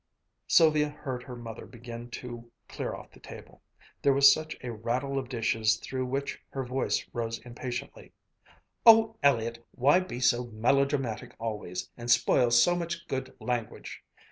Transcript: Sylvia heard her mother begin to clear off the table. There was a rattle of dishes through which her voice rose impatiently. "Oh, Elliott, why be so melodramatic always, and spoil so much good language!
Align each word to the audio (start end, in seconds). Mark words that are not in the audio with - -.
Sylvia 0.47 0.89
heard 0.89 1.21
her 1.21 1.35
mother 1.35 1.67
begin 1.67 2.09
to 2.09 2.49
clear 2.67 2.95
off 2.95 3.11
the 3.11 3.19
table. 3.19 3.61
There 4.01 4.13
was 4.15 4.35
a 4.63 4.71
rattle 4.71 5.19
of 5.19 5.29
dishes 5.29 5.75
through 5.77 6.07
which 6.07 6.41
her 6.49 6.65
voice 6.65 7.07
rose 7.13 7.37
impatiently. 7.45 8.11
"Oh, 8.83 9.15
Elliott, 9.21 9.63
why 9.75 9.99
be 9.99 10.19
so 10.19 10.45
melodramatic 10.45 11.35
always, 11.37 11.87
and 11.97 12.09
spoil 12.09 12.49
so 12.49 12.75
much 12.75 13.07
good 13.07 13.35
language! 13.39 14.03